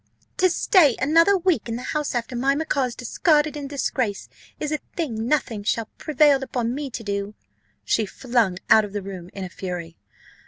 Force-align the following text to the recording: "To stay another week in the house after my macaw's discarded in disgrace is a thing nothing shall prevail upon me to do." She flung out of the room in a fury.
"To 0.37 0.49
stay 0.49 0.95
another 0.99 1.37
week 1.37 1.69
in 1.69 1.75
the 1.75 1.83
house 1.83 2.15
after 2.15 2.35
my 2.35 2.55
macaw's 2.55 2.95
discarded 2.95 3.55
in 3.55 3.67
disgrace 3.67 4.29
is 4.59 4.71
a 4.71 4.79
thing 4.95 5.27
nothing 5.27 5.61
shall 5.61 5.89
prevail 5.99 6.41
upon 6.41 6.73
me 6.73 6.89
to 6.89 7.03
do." 7.03 7.35
She 7.85 8.07
flung 8.07 8.57
out 8.67 8.83
of 8.83 8.93
the 8.93 9.03
room 9.03 9.29
in 9.33 9.43
a 9.43 9.49
fury. 9.49 9.97